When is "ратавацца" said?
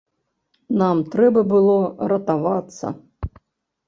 2.13-2.87